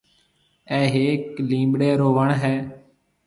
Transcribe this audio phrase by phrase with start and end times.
[0.71, 2.55] اَي هيَڪ نيمٻڙي رو وڻ هيَ۔